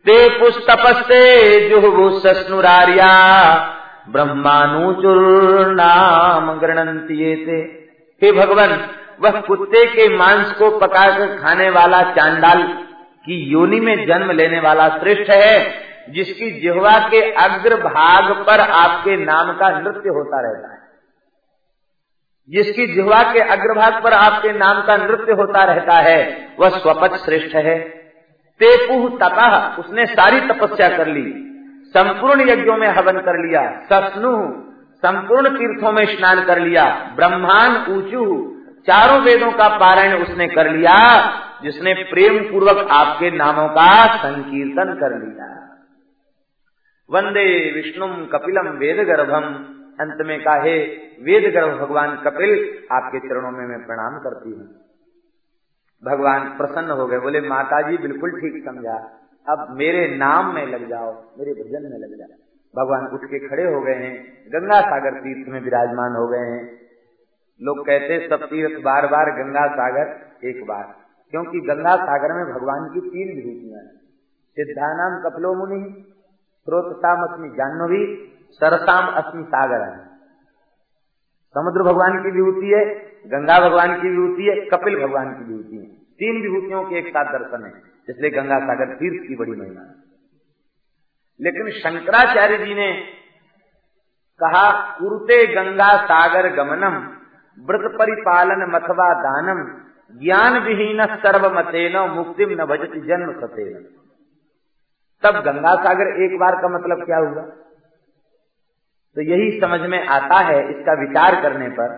ते 0.06 0.40
पुस्तपस्ते 0.40 1.68
जुहु 1.68 2.18
सस्नुरार्या 2.18 3.12
ब्रह्मानुचुर 4.08 5.66
नाम 5.66 6.58
गृणंती 6.58 7.22
हे 8.22 8.32
भगवान, 8.32 8.90
वह 9.20 9.40
कुत्ते 9.40 9.86
के 9.86 10.16
मांस 10.16 10.52
को 10.52 10.78
पकाकर 10.78 11.38
खाने 11.38 11.70
वाला 11.70 12.02
चांडाल 12.02 12.62
की 13.25 13.44
योनि 13.44 13.80
में 13.80 14.06
जन्म 14.06 14.30
लेने 14.30 14.60
वाला 14.60 14.88
श्रेष्ठ 14.88 15.30
है, 15.30 15.72
जिसकी 16.10 16.60
जिहवा 16.60 16.98
के 16.98 17.32
अग्र 17.32 17.76
भाग 17.76 18.44
पर 18.44 18.60
आपके 18.60 19.16
नाम 19.16 19.52
का 19.52 19.70
नृत्य 19.70 20.08
होता 20.08 20.40
रहता 20.40 20.72
है। 20.72 20.76
जिसकी 22.50 22.86
जिहवा 22.86 23.32
के 23.32 23.38
अग्रभाग 23.38 24.02
पर 24.02 24.12
आपके 24.12 24.52
नाम 24.52 24.82
का 24.82 24.96
नृत्य 24.96 25.32
होता 25.32 25.64
रहता 25.64 25.94
है, 25.94 26.48
वह 26.60 26.68
स्वपच 26.68 27.10
श्रेष्ठ 27.10 27.56
है। 27.56 27.78
तेपुह 28.62 29.18
तपह 29.22 29.76
उसने 29.78 30.06
सारी 30.06 30.40
तपस्या 30.40 30.88
कर 30.88 31.06
ली। 31.06 31.52
संपूर्ण 31.95 32.49
यज्ञों 32.50 32.76
में 32.76 32.88
हवन 32.88 33.21
कर 33.21 33.47
लिया, 33.47 33.81
सस्नु, 33.93 34.62
संपूर्ण 34.97 35.49
तीर्थों 35.49 35.93
में 35.93 36.05
स्नान 36.07 36.45
कर 36.45 36.61
लिया, 36.61 37.12
ब्रह्मांड 37.16 37.88
ऊंचू, 37.88 38.52
चारों 38.88 39.21
वेदों 39.21 39.52
का 39.52 39.69
पारायण 39.69 40.23
उसने 40.23 40.49
कर 40.49 40.71
लिया, 40.71 40.97
जिसने 41.62 41.95
प्रेम 41.95 42.38
पूर्वक 42.38 42.88
आपके 42.90 43.31
नामों 43.31 43.69
का 43.69 44.16
संकीर्तन 44.16 44.95
कर 44.95 45.19
लिया। 45.19 45.52
वंदे 47.11 47.73
विष्णुम 47.75 48.26
कपिलम 48.26 48.69
वेद 48.69 48.97
गर्भम 49.07 49.45
अंत 50.00 50.26
में 50.26 50.40
कहे 50.40 50.78
वेद 51.23 51.55
गर्भ 51.55 51.81
भगवान 51.81 52.16
कपिल, 52.16 52.78
आपके 52.93 53.19
चरणों 53.19 53.50
में 53.50 53.66
मैं 53.66 53.87
प्रणाम 53.87 54.19
करती 54.19 54.50
हूँ। 54.50 54.66
भगवान 56.05 56.40
प्रसन्न 56.40 56.90
हो 56.90 57.07
गए, 57.07 57.19
बोले 57.19 57.40
माता 57.40 57.90
जी 57.90 57.97
बिल्कुल 57.97 58.31
ठीक, 58.31 58.64
समझा। 58.64 59.25
अब 59.49 59.67
मेरे 59.71 60.17
नाम 60.17 60.55
में 60.55 60.67
लग 60.67 60.88
जाओ, 60.88 61.25
मेरे 61.38 61.53
भजन 61.53 61.83
में 61.83 61.99
लग 61.99 62.19
जाओ। 62.19 62.47
भगवान 62.76 63.07
उठ 63.07 63.21
के 63.25 63.49
खड़े 63.49 63.65
हो 63.65 63.81
गए 63.81 63.95
हैं, 63.95 64.45
गंगा 64.49 64.81
सागर 64.81 65.21
तीर्थ 65.21 65.49
में 65.49 65.61
विराजमान 65.61 66.12
हो 66.12 66.29
गए 66.29 66.38
हैं। 66.38 66.79
लोग 67.62 67.87
कहते 67.87 68.29
सब 68.29 68.37
तीर्थ 68.37 68.83
बार 68.85 69.07
बार 69.07 69.31
गंगा 69.31 69.69
सागर 69.69 70.26
एक 70.45 70.67
बार। 70.67 70.97
क्योंकि 71.31 71.61
गंगा 71.61 71.97
सागर 71.97 72.33
में 72.33 72.55
भगवान 72.55 72.95
की 72.95 73.00
तीन 73.00 73.37
विभूतियाँ 73.37 73.83
हैं। 73.83 73.97
सिद्धानाम 74.50 75.31
कपलो 75.31 75.55
मुनि, 75.55 76.05
स्रोतसाम 76.65 77.23
अस्मी 77.23 77.49
जाह्नवी 77.49 78.33
सरताम 78.50 79.07
अस्मी 79.07 79.43
सागर 79.43 79.81
है 79.81 80.07
समुद्र 81.55 81.83
भगवान 81.83 82.23
की 82.23 82.31
विभूति 82.31 82.67
है, 82.67 82.85
गंगा 83.26 83.69
भगवान 83.69 84.03
की 84.03 84.09
विभूति 84.09 84.43
है, 84.43 84.67
कपिल 84.67 85.07
भगवान 85.07 85.33
की 85.33 85.45
विभूति 85.45 85.76
है। 85.76 85.87
तीन 85.87 86.43
विभूतियों 86.43 86.85
के 86.85 86.97
एक 86.97 87.09
साथ 87.09 87.38
दर्शन 87.38 87.65
है। 87.65 87.86
इसलिए 88.08 88.30
गंगा 88.30 88.58
सागर 88.58 88.94
तीर्थ 88.94 89.28
की 89.28 89.36
बड़ी 89.36 89.52
महिमा 89.52 89.80
है। 89.80 90.06
लेकिन 91.40 91.70
शंकराचार्य 91.70 92.58
जी 92.58 92.75
ने 92.75 92.92
कहा, 94.44 94.96
कुरुते 94.98 95.46
गंगा 95.46 96.04
सागर 96.04 96.54
गमनम, 96.54 96.96
व्रत 97.58 97.98
परिपालन 97.98 98.70
मथवा 98.70 99.14
दानम, 99.14 99.86
ज्ञान 100.18 100.58
विहीन 100.58 101.06
सर्व 101.06 101.58
मतेन 101.58 102.10
मुक्ति 102.10 102.46
न 102.46 102.64
भजती 102.64 103.00
जन्म 103.00 103.40
सतेन। 103.40 103.82
तब 105.22 105.40
गंगा 105.40 105.75
सागर 105.75 106.22
एक 106.25 106.38
बार 106.40 106.62
का 106.62 106.68
मतलब 106.68 107.06
क्या 107.06 107.18
हुआ? 107.18 107.42
तो 109.16 109.22
यही 109.22 109.60
समझ 109.60 109.80
में 109.80 110.06
आता 110.06 110.38
है 110.38 110.70
इसका 110.70 110.92
विचार 110.92 111.42
करने 111.42 111.68
पर 111.68 111.96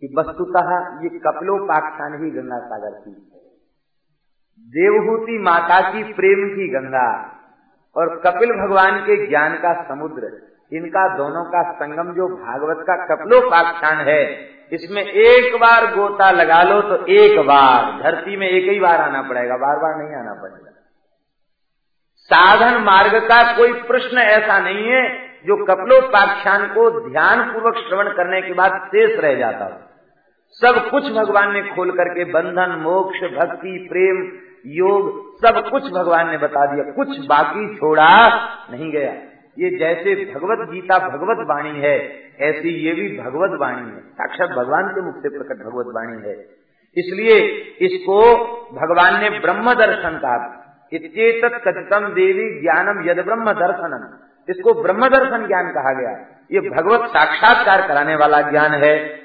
कि 0.00 0.14
वस्तुतः 0.18 1.00
ये 1.02 1.18
कपलोपाख्यान 1.18 2.24
ही 2.24 2.30
गंगा 2.30 2.58
सागर 2.58 2.90
की 2.90 3.33
देवहूति 4.74 5.38
माता 5.40 5.80
की 5.90 6.02
प्रेम 6.12 6.48
की 6.48 6.68
गंगा 6.68 7.08
और 7.96 8.08
कपिल 8.24 8.52
भगवान 8.52 8.98
के 9.00 9.16
ज्ञान 9.26 9.54
का 9.58 9.72
समुद्र, 9.84 10.30
इनका 10.72 11.06
दोनों 11.16 11.44
का 11.50 11.62
संगम 11.72 12.12
जो 12.14 12.28
भागवत 12.36 12.84
का 12.86 12.96
कपलोपाख्यान 13.06 14.00
है, 14.06 14.22
इसमें 14.72 15.02
एक 15.02 15.56
बार 15.60 15.86
गोता 15.94 16.30
लगा 16.30 16.62
लो 16.62 16.80
तो 16.82 16.96
एक 17.14 17.38
बार, 17.46 17.90
धरती 18.02 18.36
में 18.36 18.48
एक 18.48 18.70
ही 18.70 18.78
बार 18.80 19.00
आना 19.00 19.22
पड़ेगा, 19.22 19.56
बार 19.56 19.76
बार 19.78 19.96
नहीं 19.98 20.16
आना 20.16 20.34
पड़ेगा। 20.42 20.70
साधन 22.30 22.82
मार्ग 22.82 23.16
का 23.28 23.42
कोई 23.56 23.72
प्रश्न 23.82 24.18
ऐसा 24.18 24.58
नहीं 24.58 24.86
है 24.88 25.02
जो 25.46 25.56
कपलोपाख्यान 25.64 26.66
को 26.68 26.90
ध्यान 27.10 27.42
पूर्वक 27.44 27.78
श्रवण 27.78 28.08
करने 28.12 28.40
के 28.42 28.52
बाद 28.52 28.80
शेष 28.86 29.18
रह 29.20 29.34
जाता 29.34 29.64
हो। 29.64 29.80
सब 30.54 30.90
कुछ 30.90 31.12
भगवान 31.12 31.52
ने 31.52 31.62
खोल 31.62 31.90
करके 31.90 32.24
बंधन, 32.24 32.78
मोक्ष, 32.78 33.18
भक्ति, 33.18 33.86
प्रेम, 33.90 34.32
योग, 34.66 35.36
सब 35.46 35.70
कुछ 35.70 35.82
भगवान 35.92 36.30
ने 36.30 36.38
बता 36.38 36.74
दिया। 36.74 36.92
कुछ 36.92 37.26
बाकी 37.26 37.76
छोड़ा 37.76 38.28
नहीं 38.72 38.92
गया। 38.92 39.12
ये 39.58 39.78
जैसे 39.78 40.32
भगवत 40.34 40.68
गीता 40.68 40.98
भगवत 40.98 41.46
वाणी 41.48 41.80
है, 41.80 42.10
ऐसी 42.40 42.68
ये 42.68 42.92
भी 42.92 43.18
भगवत 43.18 43.60
वाणी 43.60 43.86
है। 43.86 44.00
साक्षात 44.00 44.50
भगवान 44.50 44.88
के 44.88 45.00
मुख 45.00 45.14
से 45.16 45.28
प्रकट 45.28 45.62
भगवत 45.64 45.86
वाणी 45.86 46.28
है। 46.28 46.40
इसलिए 46.96 47.40
इसको 47.80 48.36
भगवान 48.72 49.20
ने 49.20 49.30
ब्रह्म 49.30 49.74
दर्शन 49.74 50.10
कहा 50.10 50.60
इतत 50.92 51.60
कथितम 51.68 52.06
देवी 52.06 52.60
ज्ञानम 52.60 53.10
यद 53.10 53.24
ब्रह्म 53.24 53.52
दर्शनम। 53.52 54.28
इसको 54.50 54.82
ब्रह्म 54.82 55.08
दर्शन 55.08 55.46
ज्ञान 55.46 55.68
कहा 55.68 56.00
गया। 56.00 56.10
ये 56.52 56.70
भगवत 56.70 57.00
साक्षात्कार 57.00 57.88
कराने 57.88 58.16
वाला 58.16 58.40
ज्ञान 58.40 58.70
है। 58.70 59.23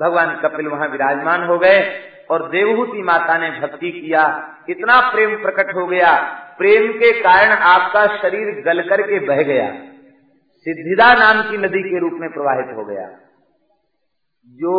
भगवान 0.00 0.40
कपिल 0.44 0.68
वहाँ 0.68 0.88
विराजमान 0.88 1.44
हो 1.44 1.58
गए 1.58 2.00
और 2.30 2.48
देवहूति 2.48 3.02
माता 3.02 3.38
ने 3.38 3.50
भक्ति 3.60 3.90
किया। 3.90 4.54
इतना 4.68 5.12
प्रेम 5.12 5.42
प्रकट 5.42 5.74
हो 5.74 5.86
गया। 5.86 6.22
प्रेम 6.58 6.92
के 6.92 7.20
कारण 7.20 7.52
आपका 7.52 8.06
शरीर 8.16 8.62
गल 8.64 8.80
करके 8.88 9.26
बह 9.26 9.42
गया। 9.42 9.70
सिद्धिदा 10.58 11.14
नाम 11.14 11.50
की 11.50 11.56
नदी 11.56 11.82
के 11.82 11.98
रूप 11.98 12.12
में 12.12 12.32
प्रवाहित 12.32 12.76
हो 12.76 12.84
गया। 12.84 13.08
जो 14.48 14.74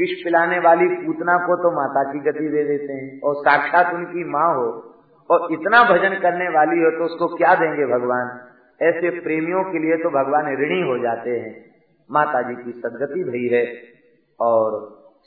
विष 0.00 0.24
पिलाने 0.24 0.58
वाली 0.58 0.88
पूतना 0.88 1.36
को 1.36 1.56
तो 1.56 1.70
माता 1.70 2.12
की 2.12 2.18
गति 2.18 2.48
दे 2.48 2.64
देते 2.64 2.92
हैं 2.92 3.20
और 3.20 3.34
साक्षात 3.34 3.94
उनकी 3.94 4.24
माँ 4.24 4.54
हो 4.54 4.94
और 5.30 5.52
इतना 5.52 5.82
भजन 5.84 6.14
करने 6.22 6.48
वाली 6.48 6.80
हो 6.80 6.90
तो 6.90 7.04
उसको 7.04 7.36
क्या 7.36 7.54
देंगे 7.54 7.86
भगवान? 7.86 8.48
ऐसे 8.82 9.20
प्रेमियों 9.20 9.64
के 9.64 9.78
लिए 9.78 9.96
तो 9.96 10.10
भगवान 10.10 10.46
ऋणी 10.46 10.80
हो 10.80 10.98
जाते 10.98 11.30
हैं। 11.30 11.70
माता 12.10 12.42
जी 12.42 12.54
की 12.54 12.70
सदगति 12.70 13.24
भई 13.24 13.56
है। 13.56 13.91
और 14.40 14.80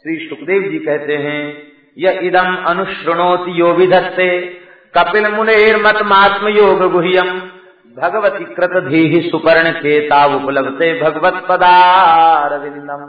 श्री 0.06 0.18
सुखदेव 0.28 0.70
जी 0.72 0.80
कहते 0.80 1.16
हैं 1.20 1.42
यह 1.98 2.20
इदम 2.24 2.56
अनुश्रृणोति 2.68 3.60
यो 3.62 3.72
विधत्ते, 3.74 4.30
कपिल 4.94 5.28
मुनेर 5.28 5.78
मत 5.78 6.02
मात्म 6.06 6.48
योग 6.48 6.82
गुह्यम। 6.92 7.30
भगवती 7.98 8.46
कृत 8.56 8.74
धी 8.84 9.30
सुपर्ण 9.30 9.72
केता 9.74 10.26
उपलब्धे 10.36 10.94
भगवत 11.02 11.46
पदारविंदम 11.50 13.04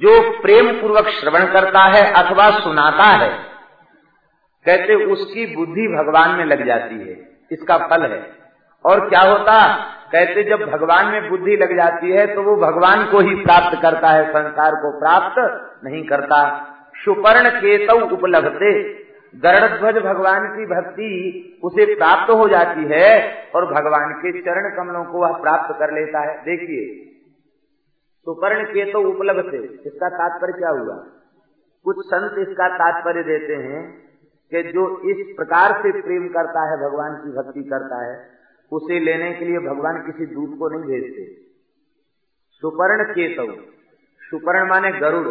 जो 0.00 0.20
प्रेम 0.42 0.70
पूर्वक 0.72 1.08
श्रवण 1.10 1.44
करता 1.52 1.82
है 1.86 2.02
अथवा 2.14 2.50
सुनाता 2.58 3.04
है, 3.14 3.28
कहते 4.66 4.94
उसकी 5.06 5.46
बुद्धि 5.54 5.86
भगवान 5.88 6.30
में 6.30 6.44
लग 6.44 6.66
जाती 6.66 6.94
है, 7.00 7.16
इसका 7.52 7.76
फल 7.86 8.02
है। 8.04 8.20
और 8.84 9.08
क्या 9.08 9.20
होता? 9.22 9.54
कहते 10.10 10.42
जब 10.42 10.64
भगवान 10.70 11.06
में 11.06 11.28
बुद्धि 11.30 11.56
लग 11.56 11.76
जाती 11.76 12.10
है 12.10 12.26
तो 12.34 12.42
वो 12.42 12.56
भगवान 12.58 13.04
को 13.06 13.20
ही 13.20 13.34
प्राप्त 13.42 13.76
करता 13.82 14.08
है, 14.08 14.28
संसार 14.30 14.74
को 14.74 14.98
प्राप्त 14.98 15.38
नहीं 15.84 16.02
करता। 16.06 16.38
सुपर्ण 16.96 17.50
केतव 17.56 18.02
उपलब्धते 18.12 18.70
गरुड़ध्वज 19.34 19.96
भगवान 20.02 20.46
की 20.48 20.66
भक्ति 20.66 21.08
उसे 21.64 21.84
प्राप्त 21.94 22.30
हो 22.32 22.46
जाती 22.48 22.84
है 22.92 23.08
और 23.54 23.64
भगवान 23.72 24.12
के 24.12 24.32
चरण 24.40 24.68
कमलों 24.76 25.04
को 25.04 25.18
वह 25.18 25.32
प्राप्त 25.40 25.74
कर 25.78 25.92
लेता 25.94 26.20
है। 26.20 26.36
देखिए, 26.44 26.86
सुपर्ण 28.26 28.64
के 28.66 28.84
तो 28.92 29.02
उपलब्ध 29.08 29.52
थे 29.52 29.58
इसका 29.86 30.08
तात्पर्य 30.12 30.58
क्या 30.58 30.70
हुआ? 30.70 30.96
कुछ 31.86 31.96
संत 32.06 32.38
इसका 32.38 32.68
तात्पर्य 32.76 33.22
देते 33.22 33.56
हैं 33.64 33.82
कि 34.52 34.62
जो 34.72 34.86
इस 35.10 35.26
प्रकार 35.36 35.76
से 35.82 35.92
प्रेम 36.00 36.28
करता 36.30 36.64
है, 36.70 36.76
भगवान 36.80 37.14
की 37.16 37.36
भक्ति 37.36 37.62
करता 37.68 38.02
है 38.04 38.16
उसे 38.72 39.00
लेने 39.00 39.32
के 39.32 39.44
लिए 39.44 39.58
भगवान 39.58 40.06
किसी 40.06 40.26
दूत 40.26 40.58
को 40.58 40.68
नहीं 40.68 40.82
भेजते। 40.82 41.46
सुपर्ण 42.50 43.04
केतव 43.04 43.56
सुपर्ण 44.20 44.68
माने 44.68 44.92
गरुड़। 44.92 45.28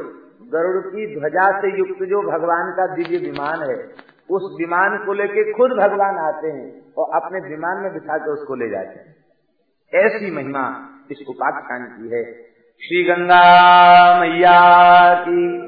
गरुड़ 0.52 0.88
की 0.88 1.20
ध्वजा 1.20 1.62
से 1.62 1.80
युक्त 1.80 2.04
जो 2.04 2.22
भगवान 2.22 2.72
का 2.72 2.96
दिव्य 2.96 3.18
विमान 3.18 3.62
है, 3.70 3.88
उस 4.30 4.58
विमान 4.60 5.06
को 5.06 5.14
लेके 5.14 5.54
खुद 5.54 5.72
भगवान 5.72 6.18
आते 6.18 6.48
हैं 6.48 6.94
और 6.98 7.22
अपने 7.22 7.40
विमान 7.40 7.78
में 7.78 7.94
बिठा 7.94 8.18
के 8.18 8.32
उसको 8.32 8.56
ले 8.56 8.70
जाते 8.70 9.00
हैं। 9.00 9.16
ऐसी 9.94 10.32
महिमा 10.32 10.90
इस 11.12 11.26
उपाख्यान 11.30 11.84
की 11.84 12.16
है। 12.16 12.34
श्री 12.80 13.04
गंगा 13.04 14.20
मैया 14.22 15.14
की, 15.14 15.68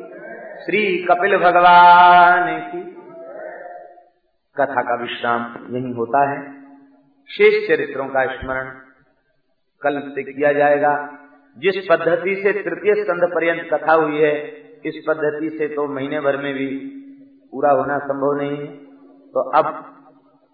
श्री 0.66 1.04
कपिल 1.04 1.38
भगवान 1.38 2.60
की। 2.60 2.92
कथा 4.58 4.82
का 4.82 4.96
विश्राम 4.96 5.75
यही 5.75 5.92
होता 5.92 6.30
है। 6.30 6.67
शेष 7.29 7.68
चरित्रों 7.68 8.07
का 8.07 8.25
स्मरण 8.35 8.70
कल 9.81 10.00
से 10.00 10.24
किया 10.24 10.53
जाएगा। 10.53 10.94
जिस 11.57 11.87
पद्धति 11.90 12.35
से 12.35 12.51
तृतीय 12.53 13.03
स्कंध 13.03 13.31
पर्यंत 13.35 13.70
कथा 13.74 13.94
हुई 13.94 14.18
है, 14.18 14.33
इस 14.85 15.03
पद्धति 15.07 15.50
से 15.50 15.68
तो 15.68 15.87
महीने 15.87 16.20
भर 16.20 16.37
में 16.37 16.53
भी 16.53 16.68
पूरा 17.51 17.72
होना 17.72 17.98
संभव 17.98 18.37
नहीं 18.37 18.57
है। 18.57 18.68
तो 19.33 19.50
अब 19.50 19.68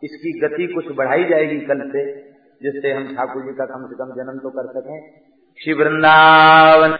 इसकी 0.03 0.39
गति 0.39 0.67
कुछ 0.67 0.86
बढ़ाई 0.95 1.23
जाएगी 1.23 1.59
कल 1.59 1.89
से, 1.89 2.21
जिससे 2.62 2.91
हम 2.91 3.15
ठाकुर 3.15 3.41
जी 3.41 3.53
का 3.53 3.65
कम 3.65 3.86
से 3.86 3.95
कम 3.95 4.23
जन्म 4.23 4.39
तो 4.39 4.49
कर 4.49 4.81
सकें। 4.81 5.19
श्री 5.63 5.73
वृंदावन। 5.73 6.97